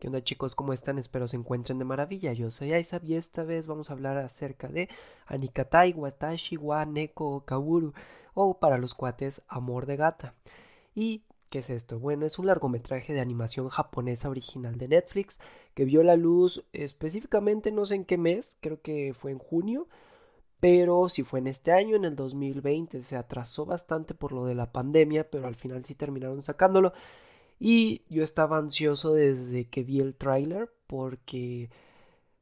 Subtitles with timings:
[0.00, 0.54] ¿Qué onda chicos?
[0.54, 0.98] ¿Cómo están?
[0.98, 2.32] Espero se encuentren de maravilla.
[2.32, 4.88] Yo soy Aisab y esta vez vamos a hablar acerca de
[5.26, 7.92] Anikatai, Watashi, wa Neko, Kaworu
[8.32, 10.32] o para los cuates Amor de Gata.
[10.94, 11.98] ¿Y qué es esto?
[11.98, 15.38] Bueno, es un largometraje de animación japonesa original de Netflix
[15.74, 19.86] que vio la luz específicamente no sé en qué mes, creo que fue en junio,
[20.60, 24.54] pero si fue en este año, en el 2020, se atrasó bastante por lo de
[24.54, 26.94] la pandemia, pero al final sí terminaron sacándolo.
[27.60, 31.70] Y yo estaba ansioso desde que vi el tráiler porque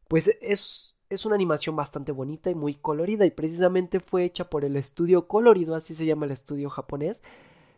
[0.09, 4.65] pues es, es una animación bastante bonita y muy colorida y precisamente fue hecha por
[4.65, 7.21] el estudio colorido, así se llama el estudio japonés,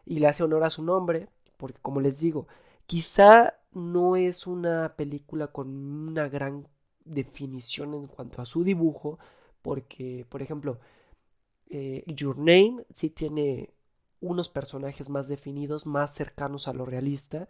[0.06, 2.46] y le hace honor a su nombre, porque como les digo,
[2.86, 5.68] quizá no es una película con
[6.08, 6.68] una gran
[7.04, 9.18] definición en cuanto a su dibujo,
[9.62, 10.78] porque, por ejemplo,
[11.68, 13.70] eh, Your Name sí tiene
[14.20, 17.48] unos personajes más definidos, más cercanos a lo realista,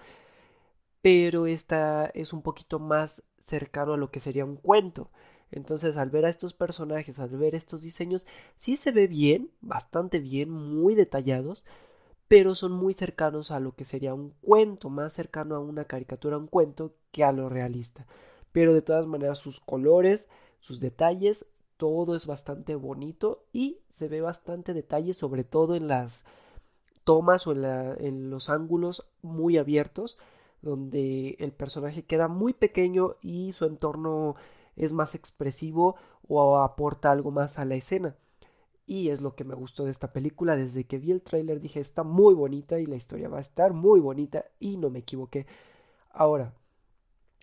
[1.02, 5.10] pero esta es un poquito más cercano a lo que sería un cuento.
[5.50, 8.26] Entonces, al ver a estos personajes, al ver estos diseños,
[8.58, 11.64] sí se ve bien, bastante bien, muy detallados,
[12.28, 16.38] pero son muy cercanos a lo que sería un cuento, más cercano a una caricatura,
[16.38, 18.06] un cuento, que a lo realista.
[18.52, 20.28] Pero de todas maneras, sus colores,
[20.60, 26.24] sus detalles, todo es bastante bonito y se ve bastante detalle, sobre todo en las
[27.10, 30.16] tomas o en, los ángulos muy abiertos
[30.62, 34.36] donde el personaje queda muy pequeño y su entorno
[34.76, 35.96] es más expresivo
[36.28, 38.14] o aporta algo más a la escena.
[38.86, 40.54] Y es lo que me gustó de esta película.
[40.54, 43.72] Desde que vi el tráiler dije está muy bonita y la historia va a estar
[43.72, 45.48] muy bonita y no me equivoqué.
[46.12, 46.52] Ahora,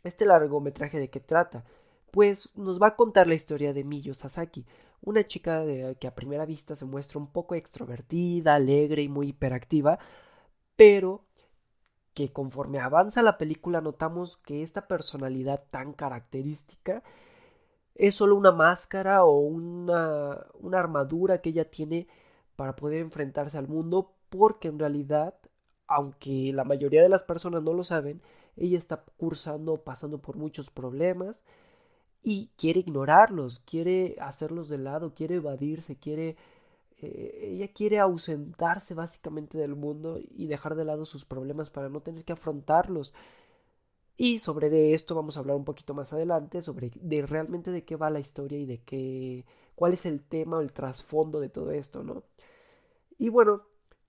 [0.06, 1.66] este largometraje de qué trata?
[2.12, 4.66] Pues nos va a contar la historia de Miyo Sasaki,
[5.02, 5.64] una chica
[6.00, 10.00] que a primera vista se muestra un poco extrovertida, alegre y muy hiperactiva,
[10.76, 11.23] pero
[12.14, 17.04] que conforme avanza la película notamos que esta personalidad tan característica
[17.95, 22.08] es solo una máscara o una, una armadura que ella tiene
[22.55, 25.36] para poder enfrentarse al mundo porque en realidad,
[25.88, 28.22] aunque la mayoría de las personas no lo saben,
[28.55, 31.43] ella está cursando, pasando por muchos problemas,
[32.22, 36.36] y quiere ignorarlos, quiere hacerlos de lado, quiere evadirse, quiere...
[37.00, 42.02] Eh, ella quiere ausentarse básicamente del mundo y dejar de lado sus problemas para no
[42.02, 43.14] tener que afrontarlos.
[44.17, 47.86] Y sobre de esto vamos a hablar un poquito más adelante, sobre de realmente de
[47.86, 49.45] qué va la historia y de qué,
[49.76, 52.23] cuál es el tema o el trasfondo de todo esto, ¿no?
[53.20, 53.61] Y bueno,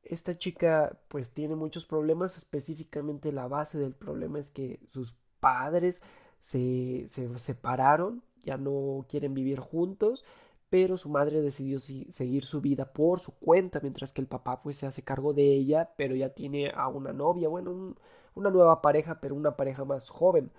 [0.03, 6.01] esta chica pues tiene muchos problemas, específicamente la base del problema es que sus padres
[6.41, 10.25] se, se separaron, ya no quieren vivir juntos,
[10.71, 14.77] pero su madre decidió seguir su vida por su cuenta, mientras que el papá pues
[14.79, 17.95] se hace cargo de ella, pero ya tiene a una novia, bueno,
[18.35, 20.51] una nueva pareja, pero una pareja más joven.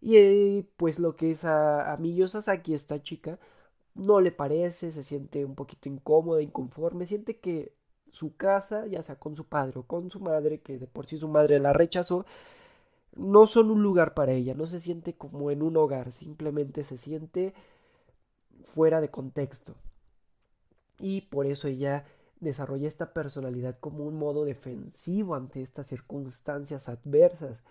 [0.00, 3.38] Y eh, pues lo que es a, a Miyo Sasaki, esta chica,
[3.94, 7.72] no le parece, se siente un poquito incómoda, inconforme, siente que
[8.12, 11.18] su casa, ya sea con su padre o con su madre, que de por sí
[11.18, 12.26] su madre la rechazó,
[13.16, 16.98] no son un lugar para ella, no se siente como en un hogar, simplemente se
[16.98, 17.54] siente
[18.64, 19.74] fuera de contexto.
[20.98, 22.04] Y por eso ella
[22.40, 27.64] desarrolla esta personalidad como un modo defensivo ante estas circunstancias adversas.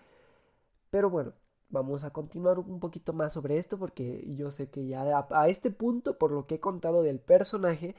[0.90, 1.32] Pero bueno,
[1.70, 5.48] vamos a continuar un poquito más sobre esto porque yo sé que ya a, a
[5.48, 7.94] este punto, por lo que he contado del personaje,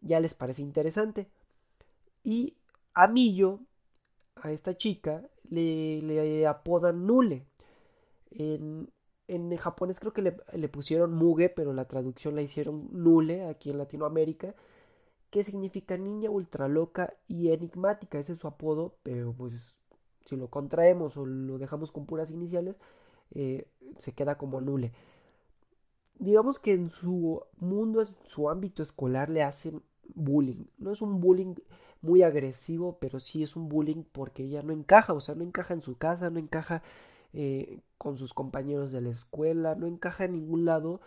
[0.00, 1.28] ya les parece interesante.
[2.24, 2.56] Y
[2.94, 3.60] a Millo,
[4.46, 7.46] a esta chica, le, apodan Nule.
[8.30, 8.90] En,
[9.28, 13.78] en japonés creo que le, pusieron Muge, pero la traducción la hicieron Nule aquí en
[13.78, 14.54] Latinoamérica,
[15.30, 18.18] que significa niña ultra loca y enigmática.
[18.18, 19.76] Ese es su apodo, pero pues
[20.24, 22.76] si lo contraemos o lo dejamos con puras iniciales,
[23.32, 23.68] eh,
[23.98, 24.92] se queda como Nule.
[26.18, 29.82] Digamos que en su mundo, en su ámbito escolar le hacen
[30.14, 30.64] bullying.
[30.78, 31.54] No es un bullying
[32.02, 35.74] muy agresivo, pero sí es un bullying porque ella no encaja, o sea, no encaja
[35.74, 36.82] en su casa, no encaja
[37.32, 41.00] eh, con sus compañeros de la escuela, no encaja en ningún lado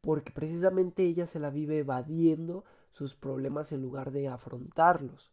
[0.00, 5.32] porque precisamente ella se la vive evadiendo sus problemas en lugar de afrontarlos.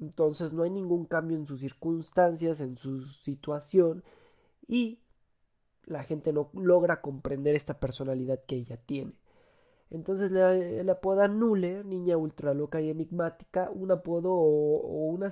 [0.00, 4.04] Entonces no hay ningún cambio en sus circunstancias, en su situación
[4.66, 4.98] y
[5.84, 9.12] la gente no logra comprender esta personalidad que ella tiene.
[9.90, 15.30] Entonces le, le apodan Nule, niña ultra loca y enigmática, un apodo o, una,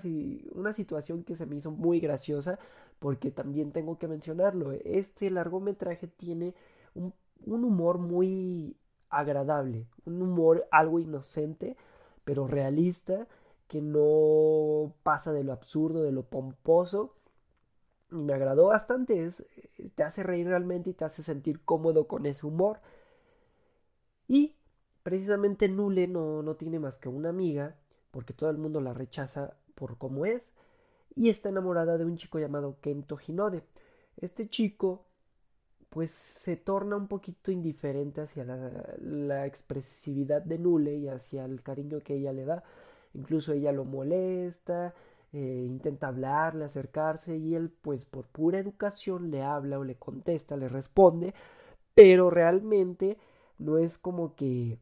[0.52, 2.58] una situación que se me hizo muy graciosa,
[3.00, 4.72] porque también tengo que mencionarlo.
[4.72, 6.54] Este largometraje tiene
[6.94, 7.12] un,
[7.46, 8.76] un humor muy
[9.10, 11.76] agradable, un humor algo inocente,
[12.24, 13.26] pero realista,
[13.68, 17.14] que no pasa de lo absurdo, de lo pomposo,
[18.10, 19.44] me agradó bastante, es,
[19.94, 22.80] te hace reír realmente y te hace sentir cómodo con ese humor.
[24.28, 24.54] Y
[25.02, 27.76] precisamente Nule no, no tiene más que una amiga,
[28.10, 30.46] porque todo el mundo la rechaza por cómo es,
[31.16, 33.62] y está enamorada de un chico llamado Kento Hinode.
[34.16, 35.06] Este chico
[35.94, 42.00] pues se torna un poquito indiferente hacia la, expresividad de Nule y hacia el cariño
[42.00, 42.64] que ella le da.
[43.14, 44.92] Incluso ella lo molesta,
[45.32, 50.56] eh, intenta hablarle, acercarse y él pues por pura educación le habla o le contesta,
[50.56, 51.32] le responde,
[51.94, 53.16] pero realmente
[53.64, 54.78] no es como que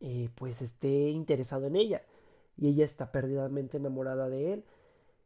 [0.00, 2.02] eh, pues esté interesado en ella
[2.56, 4.64] y ella está perdidamente enamorada de él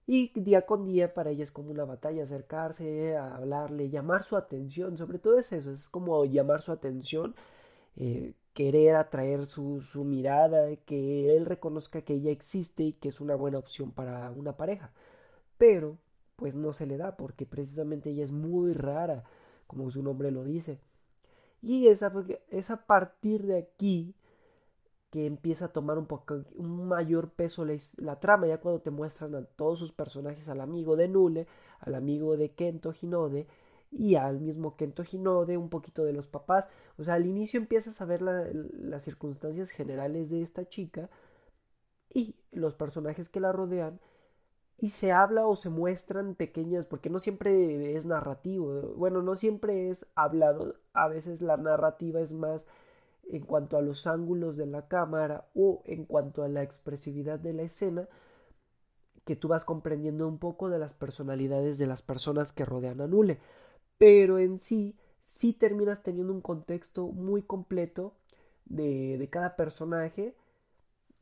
[0.07, 4.37] y día con día para ella es como una batalla acercarse, a hablarle, llamar su
[4.37, 7.35] atención, sobre todo es eso, es como llamar su atención,
[7.97, 13.21] eh, querer atraer su, su mirada, que él reconozca que ella existe y que es
[13.21, 14.93] una buena opción para una pareja.
[15.59, 15.99] Pero,
[16.37, 19.25] pues no se le da, porque precisamente ella es muy rara,
[19.67, 20.81] como su nombre lo dice.
[21.65, 22.03] Y es
[22.51, 24.15] es a partir de aquí
[25.11, 27.65] que empieza a tomar un, poco, un mayor peso
[27.97, 31.47] la, trama, ya cuando te muestran a todos sus personajes, al amigo de Nule,
[31.81, 33.47] al amigo de Kento Hinode
[33.91, 36.67] y al mismo Kento Hinode, un poquito de los papás.
[36.99, 41.09] O sea, al inicio empiezas a ver las circunstancias generales de esta chica
[42.13, 44.01] y los personajes que la rodean
[44.79, 49.91] y se habla o se muestran pequeñas, porque no siempre es narrativo, bueno, no siempre
[49.91, 52.63] es hablado, a veces la narrativa es más
[53.31, 57.55] en cuanto a los ángulos de la cámara o en cuanto a la expresividad de
[57.55, 58.09] la escena,
[59.25, 63.07] que tú vas comprendiendo un poco de las personalidades de las personas que rodean a
[63.07, 63.39] Nule.
[63.99, 68.15] Pero en sí, sí terminas teniendo un contexto muy completo
[68.67, 70.35] de, de cada personaje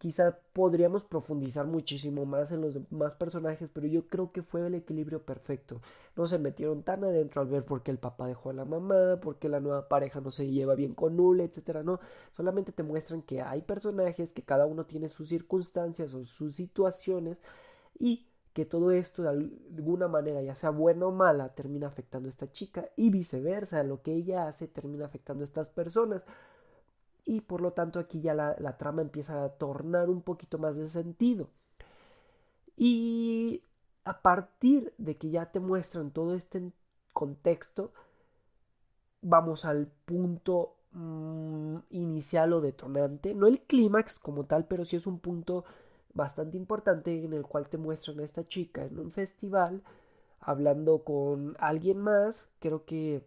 [0.02, 4.74] Quizá podríamos profundizar muchísimo más en los demás personajes, pero yo creo que fue el
[4.74, 5.80] equilibrio perfecto.
[6.16, 9.20] No se metieron tan adentro al ver por qué el papá dejó a la mamá,
[9.22, 11.84] por qué la nueva pareja no se lleva bien con Nule, etcétera.
[11.84, 12.00] No,
[12.32, 17.38] solamente te muestran que hay personajes que cada uno tiene sus circunstancias o sus situaciones
[17.96, 22.30] y que todo esto de alguna manera, ya sea buena o mala, termina afectando a
[22.30, 26.24] esta chica y viceversa, lo que ella hace termina afectando a estas personas
[27.24, 30.88] y por lo tanto aquí ya la, trama empieza a tornar un poquito más de
[30.88, 31.48] sentido.
[32.76, 33.62] Y
[34.04, 36.72] a partir de que ya te muestran todo este
[37.12, 37.92] contexto,
[39.20, 45.06] vamos al punto mm, inicial o detonante, no el clímax como tal, pero sí es
[45.06, 45.64] un punto
[46.14, 49.82] bastante importante en el cual te muestran a esta chica en un festival
[50.42, 53.24] hablando con alguien más, creo que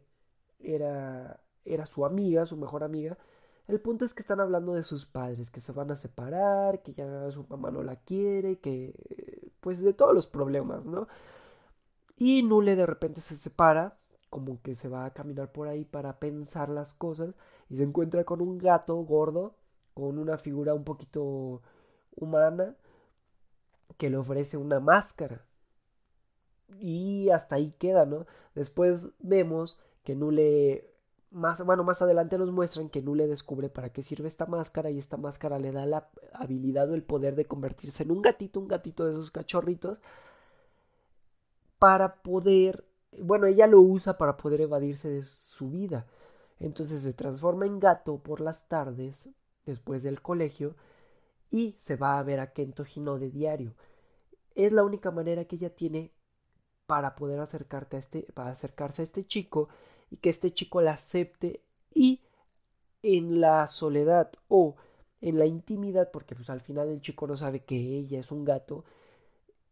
[0.60, 3.18] era, era su amiga, su mejor amiga,
[3.68, 6.94] el punto es que están hablando de sus padres, que se van a separar, que
[6.94, 8.94] ya su mamá no la quiere, que
[9.60, 11.08] pues de todos los problemas, ¿no?
[12.18, 13.98] Y Nule de repente se separa,
[14.30, 17.36] como que se va a caminar por ahí para pensar las cosas
[17.70, 19.56] y se encuentra con un gato gordo,
[19.94, 21.62] con una figura un poquito
[22.16, 22.76] humana,
[23.98, 25.46] que le ofrece una máscara.
[26.80, 28.26] Y hasta ahí queda, ¿no?
[28.54, 30.95] Después vemos que Nule
[31.36, 34.98] más, bueno, más adelante nos muestran que Nule descubre para qué sirve esta máscara y
[34.98, 38.70] esta máscara le da la habilidad o el poder de convertirse en un gatito, un
[38.70, 40.00] gatito de esos cachorritos,
[41.78, 42.86] para poder,
[43.22, 46.06] bueno, ella lo usa para poder evadirse de su vida.
[46.60, 49.28] Entonces se transforma en gato por las tardes,
[49.66, 50.76] después del colegio,
[51.52, 53.74] y se va a ver a Kento Hino de diario.
[54.56, 56.14] Es la única manera que ella tiene
[56.86, 59.68] para poder acercarte a este, para acercarse a este chico
[60.10, 61.62] y que este chico la acepte
[61.94, 62.22] y
[63.04, 64.76] en la soledad o
[65.22, 68.46] en la intimidad, porque pues al final el chico no sabe que ella es un
[68.46, 68.86] gato,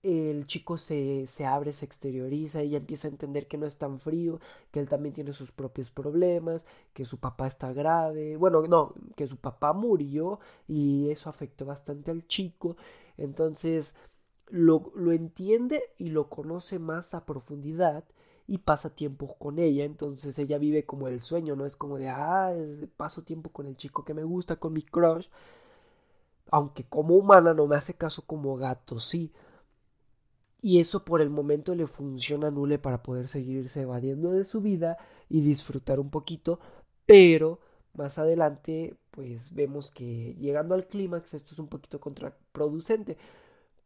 [0.03, 3.99] el chico se, se abre, se exterioriza, ella empieza a entender que no es tan
[3.99, 4.39] frío,
[4.71, 9.27] que él también tiene sus propios problemas, que su papá está grave, bueno, no, que
[9.27, 12.75] su papá murió y eso afectó bastante al chico,
[13.17, 13.95] entonces
[14.47, 18.03] lo, lo entiende y lo conoce más a profundidad
[18.47, 22.09] y pasa tiempo con ella, entonces ella vive como el sueño, no es como de,
[22.09, 22.53] ah,
[22.97, 25.27] paso tiempo con el chico que me gusta, con mi crush,
[26.51, 29.31] aunque como humana no me hace caso como gato, sí.
[30.61, 34.61] Y eso por el momento le funciona a Nule para poder seguirse evadiendo de su
[34.61, 34.97] vida
[35.29, 36.59] y disfrutar un poquito,
[37.05, 37.59] pero
[37.93, 43.17] más adelante pues vemos que llegando al clímax esto es un poquito contraproducente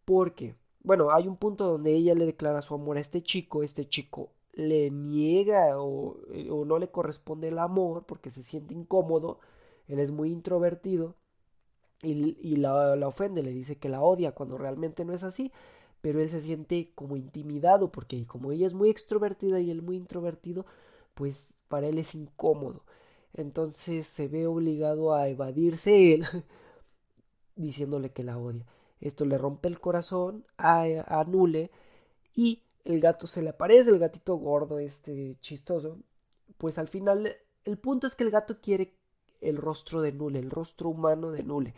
[0.06, 3.90] porque bueno, hay un punto donde ella le declara su amor a este chico, este
[3.90, 9.40] chico le niega eh, o, no le corresponde el amor porque se siente incómodo,
[9.88, 11.16] él es muy introvertido
[12.02, 15.52] y, la, la, ofende, le dice que la odia cuando realmente no es así,
[16.02, 19.96] pero él se siente como intimidado porque como ella es muy extrovertida y él muy
[19.96, 20.66] introvertido,
[21.14, 22.84] pues para él es incómodo.
[23.34, 26.26] Entonces se ve obligado a evadirse él
[27.56, 28.66] diciéndole que la odia.
[29.02, 31.70] Esto le rompe el corazón a, a Nule
[32.36, 36.00] y el gato se le aparece, el gatito gordo, este chistoso.
[36.58, 38.94] Pues al final, el punto es que el gato quiere
[39.42, 41.74] el rostro de Nule, el rostro humano de Nule.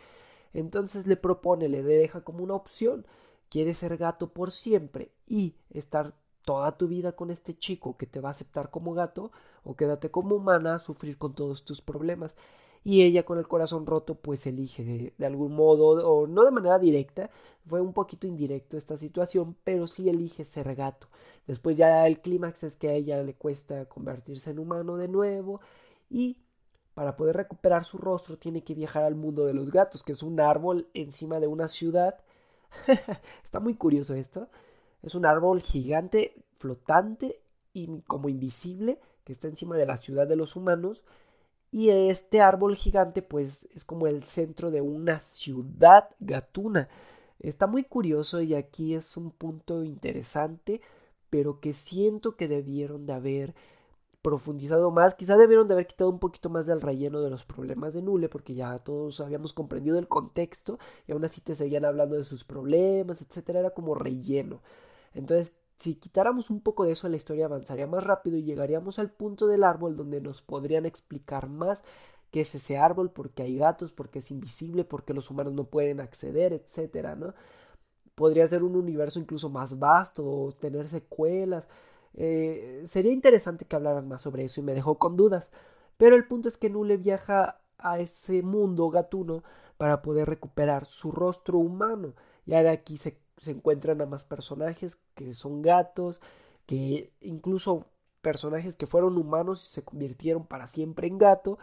[0.53, 3.07] Entonces le propone, le deja como una opción.
[3.49, 6.13] Quieres ser gato por siempre y estar
[6.45, 9.31] toda tu vida con este chico que te va a aceptar como gato
[9.63, 12.37] o quédate como humana a sufrir con todos tus problemas
[12.83, 16.79] y ella con el corazón roto pues elige de, algún modo o no de manera
[16.79, 17.29] directa
[17.67, 21.07] fue un poquito indirecto esta situación pero sí elige ser gato.
[21.47, 25.61] Después ya el clímax es que a ella le cuesta convertirse en humano de nuevo
[26.09, 26.37] y
[26.93, 30.23] para poder recuperar su rostro tiene que viajar al mundo de los gatos que es
[30.23, 32.19] un árbol encima de una ciudad.
[33.43, 34.49] Está muy curioso esto.
[35.01, 37.39] Es un árbol gigante flotante
[37.73, 41.03] y como invisible que está encima de la ciudad de los humanos
[41.71, 46.89] y este árbol gigante pues es como el centro de una ciudad gatuna.
[47.39, 50.81] Está muy curioso y aquí es un punto interesante,
[51.29, 53.55] pero que siento que debieron de haber
[54.21, 55.15] profundizado más.
[55.15, 58.29] Quizá debieron de haber quitado un poquito más del relleno de los problemas de Nule,
[58.29, 62.43] porque ya todos habíamos comprendido el contexto y aún así te seguían hablando de sus
[62.43, 63.59] problemas, etcétera.
[63.59, 64.61] Era como relleno.
[65.13, 69.11] Entonces si quitáramos un poco de eso, la historia avanzaría más rápido y llegaríamos al
[69.11, 71.83] punto del árbol donde nos podrían explicar más
[72.31, 75.31] qué es ese árbol, por qué hay gatos, por qué es invisible, por qué los
[75.31, 77.33] humanos no pueden acceder, etcétera, ¿no?
[78.15, 81.67] Podría ser un universo incluso más vasto o tener secuelas.
[82.15, 85.51] Eh, sería interesante que hablaran más sobre eso y me dejó con dudas.
[85.97, 89.43] Pero el punto es que Nule viaja a ese mundo gatuno
[89.77, 92.13] para poder recuperar su rostro humano.
[92.45, 96.21] Y ahora aquí se se encuentran a más personajes que son gatos,
[96.65, 97.85] que incluso
[98.21, 101.57] personajes que fueron humanos y se convirtieron para siempre en gato.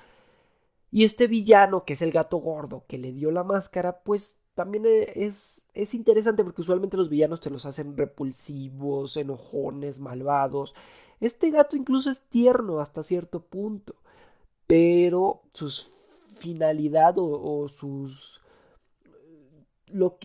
[0.91, 4.87] Y este villano, que es el gato gordo, que le dio la máscara, pues también
[4.87, 10.75] e, es, es interesante porque usualmente los villanos te los hacen repulsivos, enojones, malvados.
[11.21, 13.95] Este gato incluso es tierno hasta cierto punto,
[14.67, 15.93] pero sus
[16.37, 18.41] finalidad o sus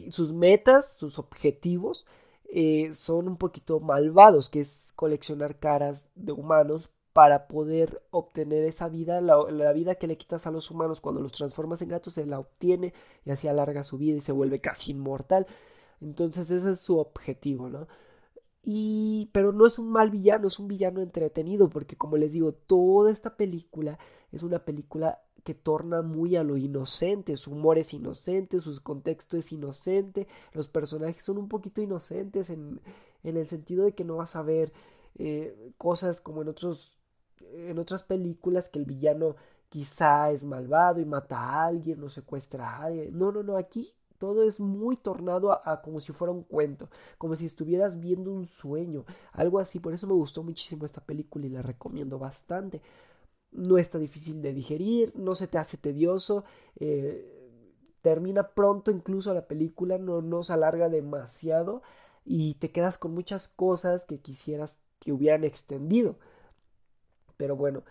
[0.09, 2.05] sus metas, sus objetivos
[2.53, 8.89] eh, son un poquito malvados, que es coleccionar caras de humanos para poder obtener esa
[8.89, 12.25] vida, la, vida que le quitas a los humanos cuando los transformas en gatos, se
[12.25, 12.93] la obtiene
[13.25, 15.47] y así alarga su vida y se vuelve casi inmortal.
[16.01, 17.87] Entonces ese es su objetivo, ¿no?
[18.63, 22.53] Y, pero no es un mal villano, es un villano entretenido, porque como les digo,
[22.53, 23.97] toda esta película
[24.31, 29.37] es una película que torna muy a lo inocente, su humor es inocente, su contexto
[29.37, 32.79] es inocente, los personajes son un poquito inocentes en,
[33.23, 34.71] en el sentido de que no vas a ver
[35.17, 36.97] eh, cosas como en otros
[37.53, 39.35] en otras películas que el villano
[39.69, 43.17] quizá es malvado y mata a alguien o secuestra a alguien.
[43.17, 46.89] No, no, no, aquí todo es muy tornado a, a, como si fuera un cuento,
[47.17, 49.79] como si estuvieras viendo un sueño, algo así.
[49.79, 52.81] Por eso me gustó muchísimo esta película y la recomiendo bastante
[53.51, 56.43] no está difícil de digerir, no se te hace tedioso,
[56.79, 57.41] eh,
[58.01, 61.81] termina pronto incluso la película, no, no se alarga demasiado
[62.25, 66.15] y te quedas con muchas cosas que quisieras que hubieran extendido.
[67.37, 67.83] Pero bueno,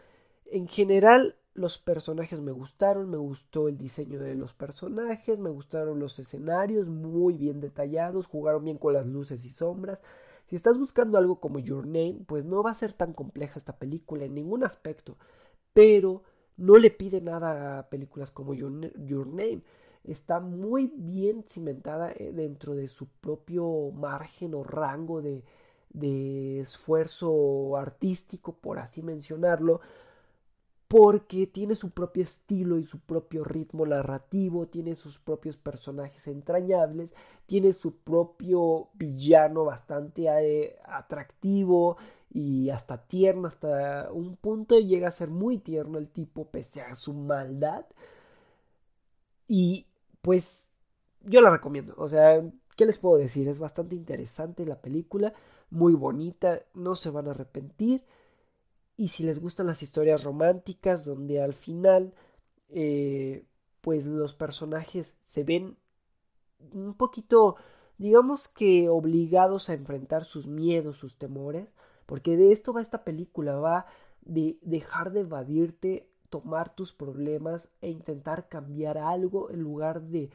[0.47, 5.99] en general los personajes me gustaron, me gustó el diseño de los personajes, me gustaron
[5.99, 9.99] los escenarios muy bien detallados, jugaron bien con las luces y sombras.
[10.47, 13.77] Si estás buscando algo como Your Name, pues no va a ser tan compleja esta
[13.77, 15.17] película en ningún aspecto
[15.73, 16.23] pero
[16.57, 19.63] no le pide nada a películas como Your, Name.
[20.05, 25.45] Está muy bien cimentada eh, dentro de su propio margen o rango de,
[25.91, 29.81] de esfuerzo artístico, por así mencionarlo,
[30.89, 37.15] porque tiene su propio estilo y su propio ritmo narrativo, tiene sus propios personajes entrañables,
[37.47, 41.97] tiene su propio villano bastante eh, atractivo,
[42.33, 46.95] y hasta tierno, hasta un punto llega a ser muy tierno el tipo pese a
[46.95, 47.87] su maldad.
[49.49, 49.87] Y
[50.23, 50.69] pues
[51.23, 52.43] yo la recomiendo, o sea,
[52.77, 53.49] ¿qué les puedo decir?
[53.49, 55.35] Es bastante interesante la película,
[55.71, 58.05] muy bonita, no se van a arrepentir.
[58.97, 62.15] Y si les gustan las historias románticas, donde al final,
[62.69, 63.45] eh,
[63.81, 65.77] pues los personajes se ven
[66.73, 67.57] un poquito,
[67.99, 71.69] digamos que obligados a enfrentar sus miedos, sus temores,
[72.11, 73.87] porque de esto va esta película, va
[74.23, 80.29] de dejar de evadirte, tomar tus problemas e intentar cambiar algo en lugar de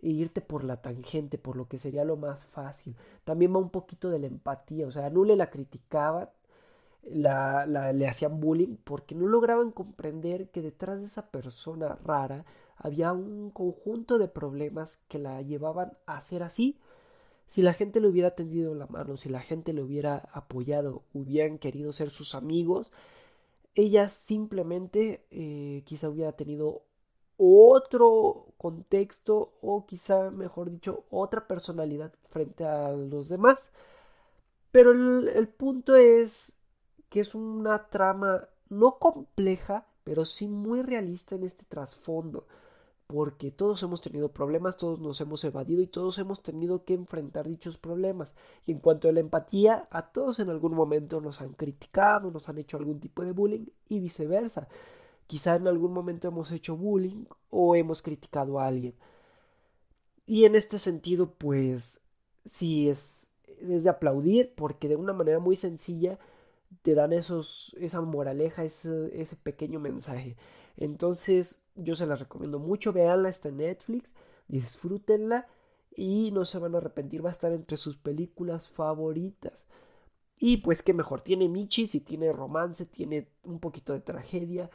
[0.00, 2.96] irte por la tangente, por lo que sería lo más fácil.
[3.24, 6.30] También va un poquito de la empatía, o sea, a Nule la criticaban,
[7.02, 12.46] la, le hacían bullying porque no lograban comprender que detrás de esa persona rara
[12.78, 16.78] había un conjunto de problemas que la llevaban a ser así.
[17.48, 21.58] Si la gente le hubiera tendido la mano, si la gente le hubiera apoyado, hubieran
[21.58, 22.92] querido ser sus amigos,
[23.74, 26.82] ella simplemente eh, quizá hubiera tenido
[27.38, 33.70] otro contexto o quizá, mejor dicho, otra personalidad frente a los demás.
[34.70, 36.52] Pero el, el punto es
[37.08, 42.46] que es una trama no compleja, pero sí muy realista en este trasfondo
[43.08, 47.48] porque todos hemos tenido problemas, todos nos hemos evadido y todos hemos tenido que enfrentar
[47.48, 48.34] dichos problemas.
[48.66, 52.50] Y en cuanto a la empatía, a todos en algún momento nos han criticado, nos
[52.50, 54.68] han hecho algún tipo de bullying y viceversa.
[55.26, 58.94] Quizá en algún momento hemos hecho bullying o hemos criticado a alguien.
[60.26, 62.00] Y en este sentido, pues
[62.44, 66.18] sí es, es de aplaudir porque de una manera muy sencilla
[66.82, 70.36] te dan esos, esa moraleja, ese, ese pequeño mensaje.
[70.76, 74.10] Entonces, yo se las recomiendo mucho, veanla, está en Netflix,
[74.48, 75.46] disfrútenla
[75.94, 79.66] y no se van a arrepentir, va a estar entre sus películas favoritas.
[80.38, 84.70] Y pues qué mejor, tiene Michi, si tiene romance, tiene un poquito de tragedia,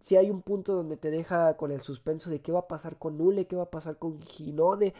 [0.00, 2.98] si, hay un punto donde te deja con el suspenso de qué va a pasar
[2.98, 4.94] con Nule, qué va a pasar con Ginode,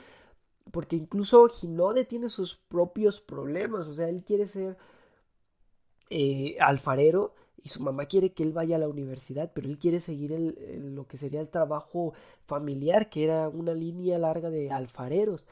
[0.70, 4.76] porque incluso Ginode tiene sus propios problemas, o sea, él quiere ser
[6.10, 9.98] eh, alfarero y su mamá quiere que él vaya a la universidad, pero él quiere
[9.98, 10.32] seguir
[10.78, 12.12] lo que sería el trabajo
[12.44, 15.46] familiar, que era una línea larga de alfareros.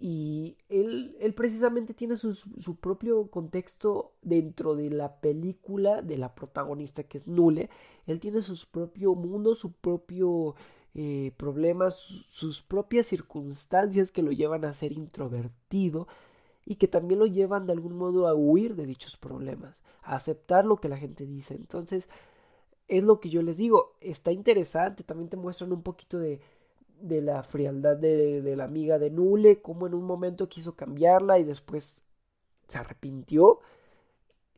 [0.00, 6.34] Y él, él precisamente tiene su, su, propio contexto dentro de la película de la
[6.34, 7.70] protagonista que es Nule.
[8.06, 10.56] Él tiene su propio mundo, su propio
[10.94, 11.94] eh, problemas,
[12.30, 16.08] sus propias circunstancias que lo llevan a ser introvertido
[16.66, 19.80] y que también lo llevan de algún modo a huir de dichos problemas
[20.14, 21.54] aceptar lo que la gente dice.
[21.54, 22.08] Entonces,
[22.88, 26.40] es lo que yo les digo, está interesante, también te muestran un poquito de,
[27.00, 31.38] de la frialdad de, de, la amiga de Nule, como en un momento quiso cambiarla
[31.38, 32.02] y después
[32.68, 33.60] se arrepintió.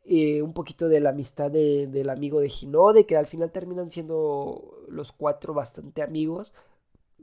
[0.05, 3.91] Eh, un poquito de la amistad de, del amigo de Ginode, que al final terminan
[3.91, 6.53] siendo los cuatro bastante amigos.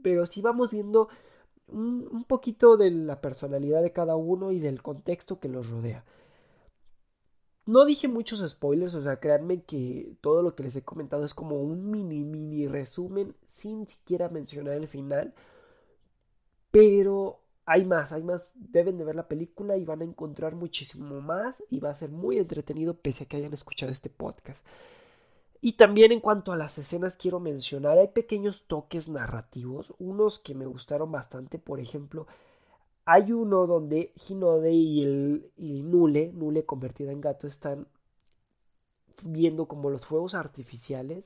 [0.01, 1.09] Pero sí vamos viendo
[1.67, 6.05] un, un poquito de la personalidad de cada uno y del contexto que los rodea.
[7.67, 11.33] No dije muchos spoilers, o sea, créanme que todo lo que les he comentado es
[11.33, 15.33] como un mini, mini resumen sin siquiera mencionar el final.
[16.71, 18.53] Pero hay más, hay más.
[18.55, 22.09] Deben de ver la película y van a encontrar muchísimo más y va a ser
[22.09, 24.65] muy entretenido pese a que hayan escuchado este podcast.
[25.59, 30.55] Y también en cuanto a las escenas quiero mencionar, hay pequeños toques narrativos, unos que
[30.55, 32.27] me gustaron bastante, por ejemplo,
[33.07, 37.87] hay uno donde Hinode y, el, y Nule, Nule convertida en gato, están
[39.23, 41.23] viendo como los fuegos artificiales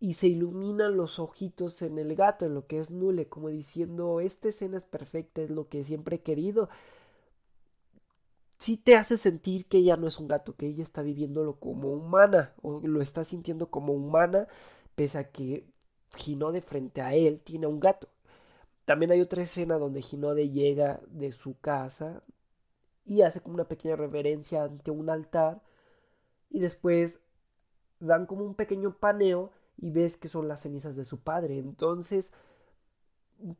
[0.00, 4.18] y se iluminan los ojitos en el gato, en lo que es Nule, como diciendo,
[4.18, 6.68] esta escena es perfecta, es lo que siempre he querido.
[8.58, 11.92] Sí te hace sentir que ella no es un gato, que ella está viviéndolo como
[11.92, 14.48] humana, o lo está sintiendo como humana,
[14.96, 15.66] pese a que
[16.26, 18.08] Hinode frente a él tiene un gato.
[18.84, 22.22] También hay otra escena donde Hinode llega de su casa
[23.06, 25.62] y hace como una pequeña reverencia ante un altar
[26.50, 27.20] y después
[28.00, 31.58] dan como un pequeño paneo y ves que son las cenizas de su padre.
[31.58, 32.30] Entonces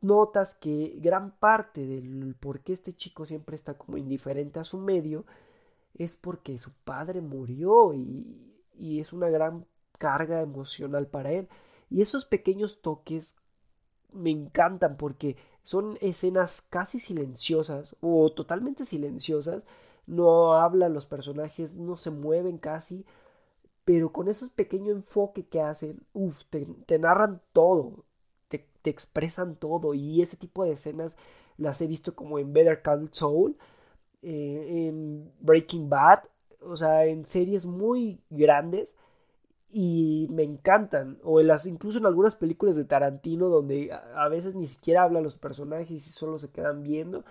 [0.01, 4.77] notas que gran parte del por qué este chico siempre está como indiferente a su
[4.77, 5.25] medio
[5.95, 9.65] es porque su padre murió y, y es una gran
[9.97, 11.47] carga emocional para él.
[11.89, 13.35] Y esos pequeños toques
[14.15, 19.63] me encantan porque son escenas casi silenciosas o totalmente silenciosas.
[20.07, 23.05] No hablan los personajes, no se mueven casi.
[23.85, 28.05] Pero con esos pequeños enfoque que hacen, uff, te, narran todo,
[28.47, 29.93] te, expresan todo.
[29.93, 31.15] Y ese tipo de escenas
[31.57, 33.57] las he visto como en Better Call Saul,
[34.21, 36.23] eh, en Breaking Bad,
[36.61, 38.89] o sea, en series muy grandes
[39.77, 41.19] y me encantan.
[41.21, 45.23] O en las, incluso en algunas películas de Tarantino donde a, veces ni siquiera hablan
[45.23, 47.25] los personajes y solo se quedan viendo.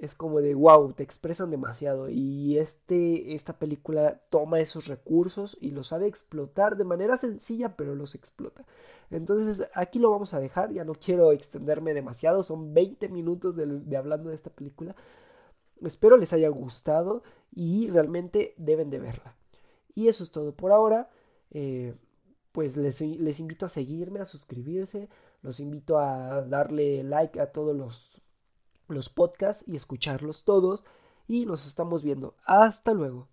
[0.00, 2.08] Es como de wow, te expresan demasiado.
[2.08, 7.94] Y este, esta película toma esos recursos y los sabe explotar de manera sencilla, pero
[7.94, 8.64] los explota.
[9.10, 10.72] Entonces aquí lo vamos a dejar.
[10.72, 12.42] Ya no quiero extenderme demasiado.
[12.42, 14.96] Son 20 minutos de, de hablando de esta película.
[15.82, 17.22] Espero les haya gustado
[17.54, 19.34] y realmente deben de verla.
[19.94, 21.10] Y eso es todo por ahora.
[21.50, 21.94] Eh,
[22.52, 25.08] pues les, les invito a seguirme, a suscribirse.
[25.42, 28.22] Los invito a darle like a todos los,
[28.88, 30.84] los podcasts y escucharlos todos.
[31.28, 32.34] Y nos estamos viendo.
[32.44, 33.28] Hasta luego.